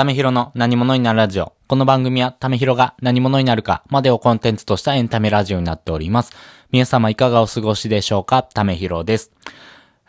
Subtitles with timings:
[0.00, 1.52] ためひろの何者になるラジオ。
[1.68, 6.32] この番組はためひろが何者になるかまでをコンテンツとしたエンタメラジオになっております。
[6.70, 8.42] 皆様いかがお過ごしでしょうか？
[8.42, 9.30] ためひろです。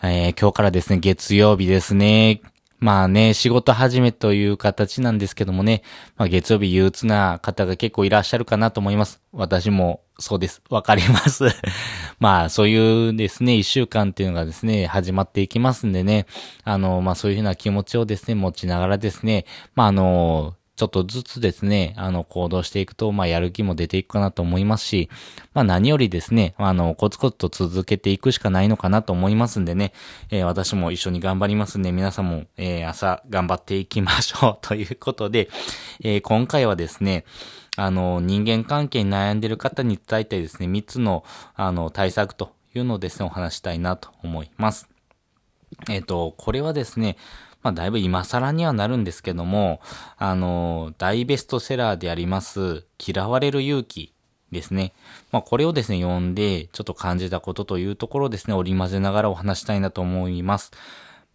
[0.01, 2.41] えー、今日からですね、月曜日ですね。
[2.79, 5.83] まあね、仕事始めという形なんですけどもね、
[6.15, 9.21] まあ月曜日憂鬱な方が結構いらっしゃるかなと思います。
[9.33, 10.61] 私もそうです。
[10.69, 11.49] わかります。
[12.21, 16.27] まあそういうですね、一週間っていうのがですね、始まっていきますんでね、
[16.63, 25.11] あの、まあそういうふうな気持ちをですね、持ちながらですね、まああの、ちょっとずつですね、あの、行動していくと、まあ、やる気も出ていくかなと思いますし、
[25.53, 29.93] まあ、何よりですね、あの、コツコツと続けていくしかないのかなと思いますんでね、
[30.31, 35.49] えー、私も一緒に頑張りますんで、皆さんも、えー、朝頑張っていきましょう ということで、
[36.03, 37.25] えー、今回はですね、
[37.77, 44.89] あの、人間関係に悩んでる方に伝えたいですね、3つの、あの、対策というのをですね、お話したいなと思います。
[45.91, 47.17] えっ、と、これはですね、
[47.63, 49.81] まあ、だいぶ今更にはなるんですけども、
[50.17, 54.13] あの、大ベストセラーであります、嫌われる勇気
[54.51, 54.93] ですね。
[55.31, 60.71] まあ、これをですね、読んで、ちょっと感じたことというところをですね、織り交ぜながらお話したいなと思います。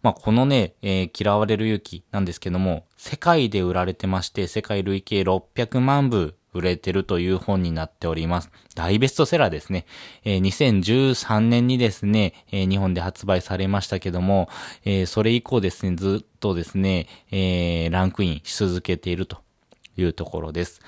[0.03, 8.49] まあ、このね、えー、嫌われる勇気なんですけども、世界で売られてまして、世界累計600万部売れてるという本になっております。
[8.75, 9.85] 大ベストセラーですね。
[10.23, 14.49] えー、2013年にですね、えー、日本で発売されましたけども、
[14.85, 19.37] えー、それ以降ですね、ずっとですね、えー、ランクインし続けていると
[19.97, 20.81] いうところです。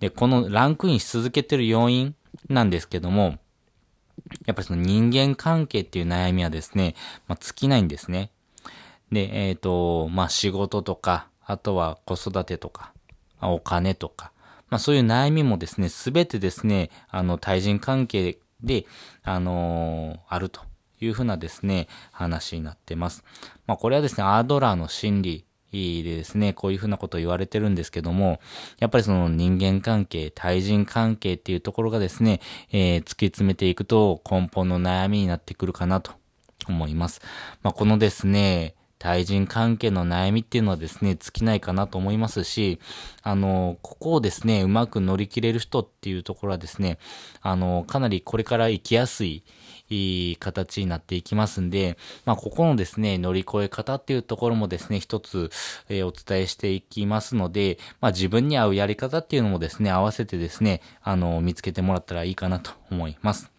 [0.00, 2.14] で、このランクインし続けてる要因
[2.48, 3.38] なんですけども、
[4.46, 6.94] やっぱりその人間関係っていう悩みはですね、
[7.28, 8.30] まあ、尽きないんですね。
[9.10, 12.92] で、えっ、ー、と、まあ、仕事とか、あとは子育てとか、
[13.40, 14.31] お金とか、
[14.72, 18.86] まあそういう悩みもですね、すべてですね、あの、対人関係で、
[19.22, 20.62] あのー、あると
[20.98, 23.22] いうふうなですね、話になってます。
[23.66, 28.40] まあこれはですね、アードラーの心理でですね、こういうふうなことを言われてるんですけども、
[28.78, 36.12] やっぱりその人間関係、対人関係っていうところがですね、えー、突き詰めていくと根本の悩みになってくるかなと
[36.66, 37.20] 思います。
[37.62, 42.78] まあこのですね、対人関係の悩みっていうのはですね、尽きないかなと思いますし、
[43.24, 46.98] あの、ここをですね、うまく乗り切れる人っていうところはですね、
[47.40, 49.42] あの、かなりこれから生きやすい、
[49.90, 55.50] いい形になっていきますんで、まあ、ここのですね、乗り越え方っていうところもですね、一つ、
[55.88, 63.50] えー、お伝えしていきますので、まあ、自分に合うやり方っていうのもですね、合わせてですね、あの、見つけてもらったらいいかなと思います。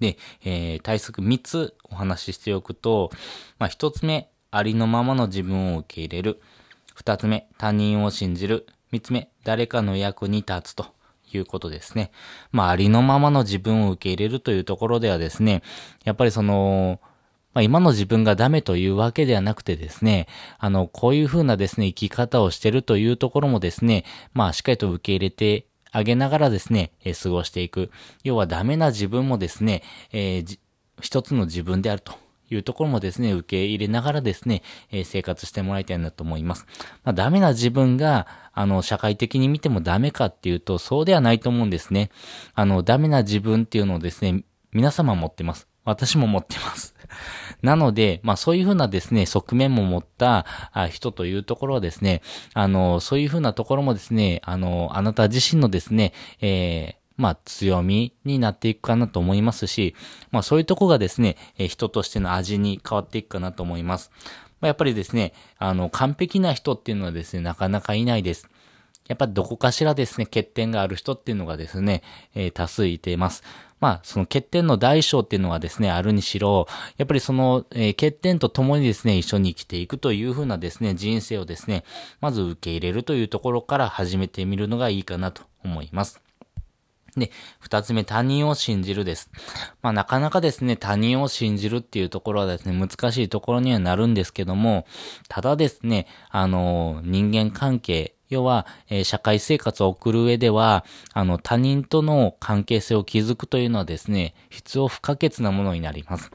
[0.00, 3.10] で、えー、対策3つお話ししておくと、
[3.58, 6.40] まあ、1つ目、ありのままの自分を受け入れる。
[6.98, 8.66] 2つ目、他人を信じる。
[8.92, 10.86] 3つ目、誰かの役に立つと
[11.32, 12.10] いうことですね。
[12.52, 15.62] まあ、ありのままの自分を受け入れるというところではですね、
[16.04, 17.00] やっぱりその、
[17.52, 24.04] まあ、今の自分がダメというわけではなくてですね、あの、こういうふうなですね、生き方をしてるというところもですね、
[24.34, 27.90] まあ、しっかりと受け入れてあげながらですね、え、過ごしていく。
[28.24, 29.82] 要はダメな自分もですね、
[30.12, 30.58] えー、
[31.00, 32.26] 一つの自分であると。
[32.48, 36.66] いうところもですね、受け入れながらですね、えー、生活してもらいたいなと思います。
[37.02, 42.10] まあ、ダメな自分が、あの、社会的に見てもダメかっていうと、そうではないと思うんですね。
[42.54, 45.66] あの、ダメな自分っていうのをですね、皆様持ってます。
[45.86, 46.94] 私も持ってます。
[47.62, 50.44] なので、まあそういうふうなですね、側面も持った
[50.90, 52.20] 人というところはですね、
[52.52, 59.94] あの、そういうふうなところもですね、あの、あなた自身のですね、えー、まあ強みになっていくかなと思いますし、
[60.30, 64.10] まあそういうとこがですね、え人としての味に変わっていくかなと思います。
[64.60, 68.48] まあ、やっぱりですね、あの、完璧な人っていうのはですね、なかなかいないです。
[69.08, 72.02] やっぱどこかしらですね、欠点がある人っていうのがですね、
[72.34, 73.44] えー、多数いています。
[73.80, 76.66] まあ、その欠点の大小っていうのはですね、あるにしろ、
[76.96, 81.84] やっぱりその、えー、欠点と共にですね、一緒に生きていくというふうなですね、人生をですね、
[82.20, 86.22] まず受け入れるというところから始めてみるのがいいかなと思います。
[87.16, 89.30] で、二つ目、他人を信じるです。
[89.82, 94.86] まあ、なかなかですね、他人を信じるっていうところはですね、難しいところにはなるんですけども、
[95.28, 106.30] ただですね、あの、人間関係、要は、えー、社会生活を送る上では、あの、他人との関係性を築くというのはですね、必要不可欠なものになります。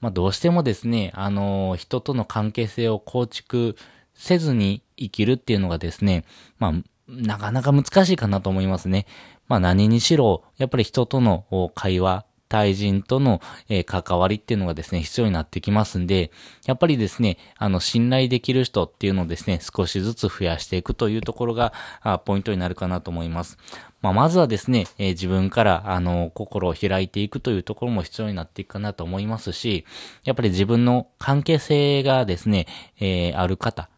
[0.00, 3.76] まあ、どうしてもですね、あの、人との関係性を構築
[4.14, 6.24] せずに生きるっていうのがですね、
[6.58, 6.72] まあ、
[7.08, 9.06] なかなか難しいかなと思いますね。
[9.48, 16.30] まあ何にしろ、やっぱり人との会話、対人との、えー、関わりっていうのがですね、必要になってきますんで、
[16.66, 21.72] やっぱりですね、あの、信頼できる人っていうのをですね、少しずつ増やしていくというところが、
[22.02, 23.58] あポイントになるかなと思います。
[24.00, 29.84] まあ、まずはですね、えー、自分から、あの、心を開いていくというところも必要になっていくかなと思いますし、
[30.24, 32.66] やっぱり自分の関係性がですね、
[33.00, 33.88] えー、ある方、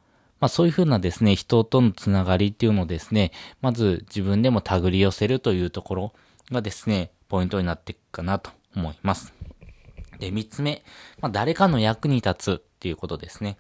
[0.40, 3.30] まあそういうふうなですね、人とのつながりっていうのをですね、
[3.60, 6.12] まず自分でも手繰り寄せるというところ
[6.50, 9.32] がですね、ポイントになっていくかなと思います。
[10.18, 10.82] で、三つ目、
[11.20, 13.56] まあ誰かの役に立つっていうことですね。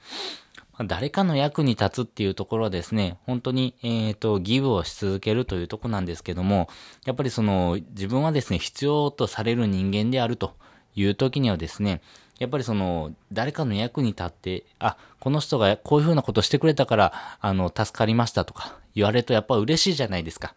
[0.80, 6.70] まあ、誰かの役に立つっていうところはですね、本当に、えっ、ー、と、ギブをし続けるというとこなんですけども、
[7.04, 10.54] やっぱりその、自分はですね、必要とされる人間であると
[10.94, 12.00] いう時にはですね、
[12.38, 17.12] やっぱりその、誰かの役に立って、あ、この人がこういうふうなことしてくれたから、
[17.42, 20.54] あの、助かりましたとか言われるとやっぱ嬉しいじゃないですか。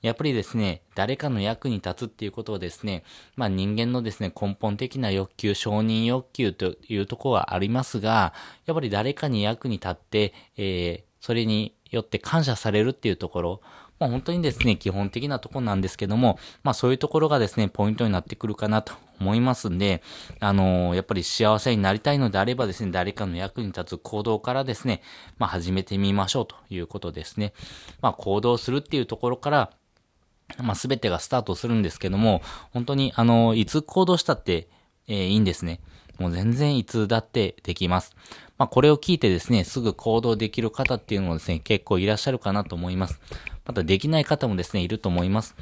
[0.00, 3.02] やっぱりですね、誰かの役に立つっていうことをですね、
[3.34, 8.32] まあ人間のですね、根本的な欲求、承認欲求というところはありますが、
[8.66, 13.60] やっぱり誰かに役に立って、えー、それによって感謝されるっていうところ、
[13.98, 20.02] まあ本当にですね、基本的なところなんですけども、まあそういうところがですね、ポイントになってくるかなと思いますんで、
[20.38, 25.02] あのー、やっぱり幸せになりたいのであればですね、誰かの役に立つ行動からですね、
[25.38, 27.52] まあ始めてみましょうということですね。
[28.00, 29.72] まあ行動するっていうところから、
[30.56, 32.42] まあ、すべてがスタートするんですけども、
[32.72, 34.68] 本当に、あの、いつ行動したって、
[35.06, 35.80] えー、いいんですね。
[36.18, 38.16] もう全然いつだってできます。
[38.58, 43.20] まあ、これを聞いてですね、すぐ行動できる方っていうのもですね、結構いらっしゃるかなと思います。
[43.64, 45.54] またできない方もですね、いると思います。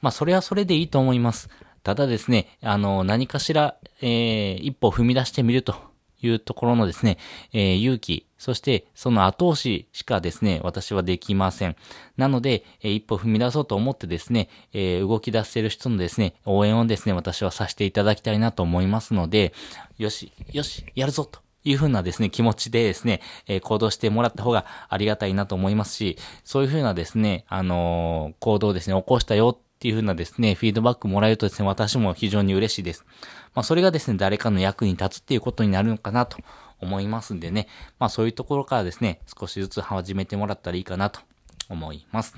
[0.00, 1.48] まあ、それはそれでいいと思います。
[1.82, 5.76] ただですね、あの、何かしら、えー、一歩踏み出してみると
[6.22, 7.18] いうところのですね、
[7.52, 11.76] えー、勇気、そしてその後押ししかですね、私はできません。
[12.16, 19.52] なので、え、一歩踏み出そうと思ってですね、え、動き出せる人のですね、応援をですね、私はさせていただきたいなと思いますので、
[19.98, 21.40] よし、よし、やるぞと。
[21.64, 33.04] いうふうなですね、気持ちでですね、えー、行動してもらった方がありがたいなと思いますし、そういうふうなですね、あのー、行動ですね、起こしたよっていうふうなですね、フィードバックもらえるとですね、私も非常に嬉しいです。
[33.54, 36.38] まあ、それがですね、誰かの役に立つっていうことになるのかなと
[36.80, 37.68] 思いますんでね、
[37.98, 41.20] まあ、そういうところからですね、少しずつ始めてもらったらいいかなと
[41.68, 42.36] 思います。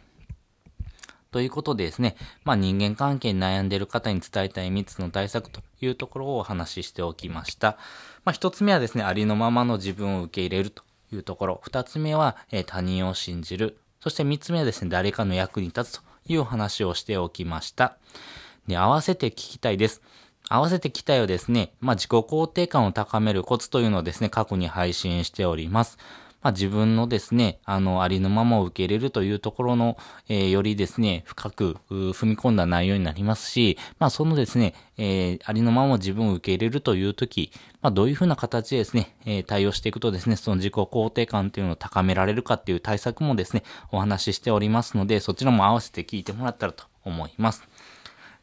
[1.33, 7.79] ということでですね、まあ、人間関係に悩んでいる方に伝えたい3つの対策というところをお話ししておきました。
[8.25, 11.63] まあ、1つ目はですね、ありのままの自分を受け入れるというところ。
[11.65, 13.79] 2つ目は、えー、他人を信じる。
[14.01, 17.97] そして3つ目はですね、誰かの役に立つというお話をしておきました。
[18.67, 20.03] で、合わせて聞きたいです。
[20.53, 25.97] 合わせて期待をですね、まあ、自己肯定感を高めるコツというのをですね、過去に配信しております。
[26.43, 29.97] まあ、自分のですね、あの、ありのままを受け入れるというところの、
[30.29, 37.51] えー、よりですね、深く踏み込んだ内容になりますし、まあ、そのですね、えー、ありのまま自分を受け入れるというとき、
[37.81, 47.63] まあ、どういうふうな形でですね、えー、対応していくとですね、その自己肯定感というのを高められるかっていう対策もですね、お話ししておりますので、そちらも合わせて聞いてもらったらと思います。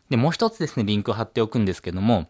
[0.09, 2.27] で、もう一つですね、リンク貼っておくんですけども、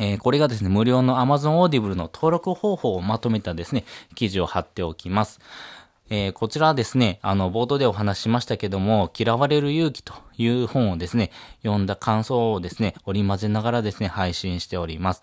[0.00, 3.84] えー、これがですね、無料の Amazon Audible の登録方法をまとめたですね、
[4.14, 5.40] 記事を貼っておきます。
[6.14, 11.32] えー、こちらはですね、あの、冒頭でお話ししましたけども、嫌われる勇気という本をですね、
[11.64, 15.22] 読んだ感想をですね、織り交ぜながらですね、配信しております。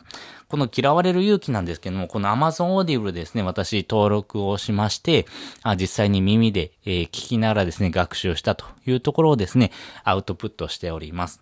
[0.49, 5.25] この嫌われる勇気なんですけども、この Amazon Audible ですね、私登録をしまして、
[5.63, 9.71] あ実際に耳で、えー、聞きながらですね、学習したというところをですね、
[10.03, 11.41] アウトプットしております。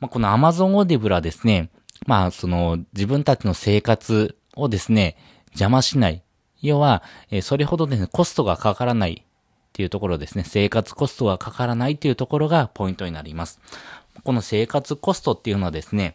[0.00, 1.68] まあ、この Amazon Audible はですね、
[2.06, 5.16] まあ、その、自分たちの生活をですね、
[5.50, 6.22] 邪魔しない。
[6.62, 10.44] 要は、え、それほどですね、コストがかからないっていうところですね。
[10.46, 13.60] 生活コストがかからないっていうところがポイントになります。
[14.24, 16.14] この生活コストっていうのはですね、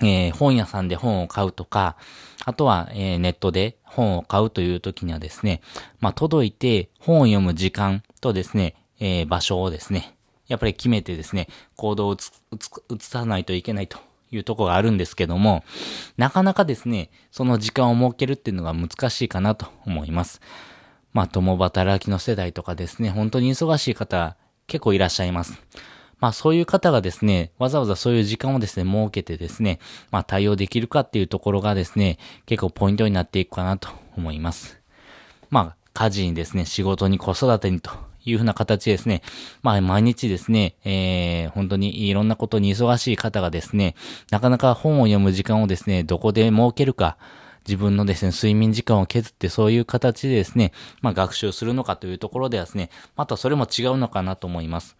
[0.00, 1.96] えー、本屋さんで本を買うとか、
[2.44, 5.60] あとは、えー、ネットで本を買うという時にはですね、
[6.00, 10.14] まあ、届いて本を読む時間とですね、えー、場所をですね、
[10.48, 12.18] やっぱり決めてですね、行動を移
[13.00, 13.98] さないといけないと
[14.30, 15.64] いうとこがあるんですけども、
[16.16, 20.40] なかなかですね、その時間を設けるっていうのが難しいかなと思います。
[21.12, 25.60] まあ、共働きの世代とかですね、本当に忙しい方結構いらっしゃいます。
[26.20, 34.80] まあそういう方がですね、わざわざそういう時間をですね、設けてですね、まあ対応できるかっていうところがですね、結構ポイントになっていくかなと思います。
[35.48, 37.90] まあ、家事にですね、仕事に子育てにと
[38.24, 39.22] いうふうな形ですね。
[39.62, 43.94] まあ、毎日ですね、えー、本当にいろんなことに忙しい方がですね、
[44.30, 47.16] なかなか本を読む時間をですね、どこで設けるか、
[47.66, 50.72] 自分のですね、睡眠時間を削ってそういう形でですね、
[51.02, 54.96] まあ学習するのかというところではですね、またそれも違うのかなと思います。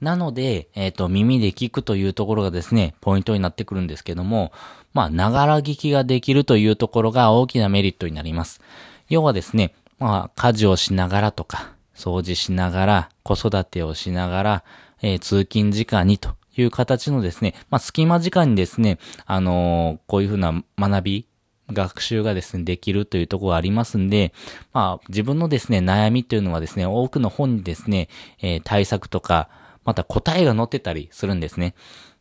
[0.00, 4.52] なので、えっ、ー、と、耳で聞くというところがですね、ポイントになってくるんですけども、
[4.94, 8.60] まあ、ながら聞きができるというところが大きなメリットになります。
[9.08, 14.64] 要はですね、まあ、家事をしながらとか、掃除しながら、子育てをしながら、
[15.00, 21.26] えー、通勤時間にという形のですね、まあ、隙間時間にですね、あのー、こういうふうな学び
[21.70, 24.32] 学習がですね、できるというところがありますんで、
[24.72, 28.08] まあ、自分のですね、悩みというのはですね、多くの本にですね、
[28.40, 29.48] えー、対策とか、
[29.84, 31.74] また答えが載ってたりするんですね。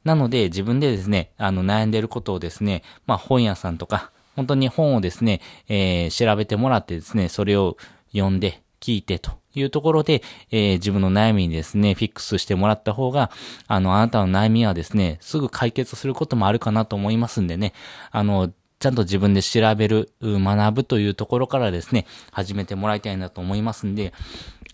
[0.04, 7.78] なので、自分でですね、あの、悩んでることをですね、まあ、本屋さんとか、本当に本をですね、えー、調べてもらってですね、それを
[8.12, 13.30] 読んで、聞いてというところで、えー、自分の悩みにですね、フィックスしてもらった方が、
[13.68, 17.74] あの、あなたの悩みはですね、すぐ解決することもあるかなと思いますんでね、
[18.10, 24.14] あの、ちゃんと自分で調べる、学ぶというところからですね、始めてもらいたいなと思いますんで、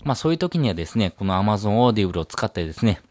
[0.06, 3.02] まあそういう時にはですね、この Amazon Audible を使ってですね、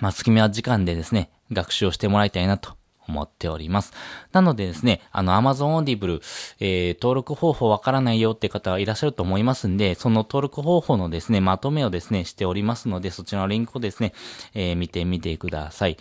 [0.00, 2.76] まあ隙間時間でですね、学習をしてもらいたいなと
[3.08, 3.92] 思っております。
[4.32, 6.20] なのでですね、あの Amazon Audible、
[6.60, 14.12] えー、登録方法わからないよって方はいらっしゃると思いますんで、その登録方法のですね、まとめをですね、しておりますので、そちらのリンクをですね、
[14.54, 15.96] えー、見てみてください。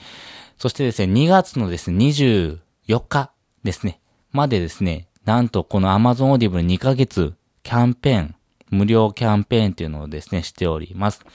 [0.57, 2.59] そしてですね、2月のですね、24
[3.07, 3.31] 日
[3.63, 3.99] ですね、
[4.31, 7.33] までですね、なんとこの Amazon Audible 2ヶ月
[7.63, 8.35] キャンペーン、
[8.69, 11.25] 無料キャンペーンっていうのをですね、しております。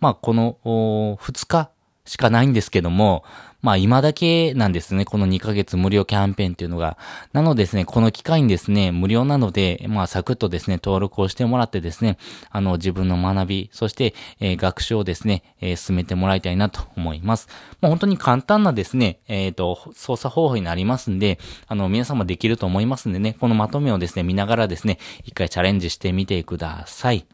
[0.00, 1.70] まあ、この、2日
[2.04, 3.24] しかないんですけども、
[3.62, 6.98] まあ今だけなんですね、この2ヶ月無料キャンペーンっていうのが。
[7.32, 12.18] なのでですね、この機会にですね、無料なので、まあサクッとですね、登録をしてもらってですね、
[12.50, 17.48] あの自分の学び、そして、えー、学習をですね、えー、進めてもらいたいなと思います。
[17.80, 27.26] まあ本当に簡単なですね、えっ、ー、と、操作方法になりますんで、あの皆様できると思いますんでね、このまとめをですね、見ながらですね、一回チャレンジしてみてください。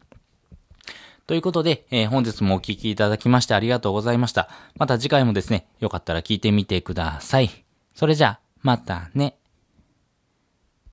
[1.29, 4.49] ということで、えー、本日もお聴きいただきましてありがとうございました。
[4.79, 7.51] また次回もですね、よかったら聞いてみてください。
[7.93, 9.38] それじゃあ、またね。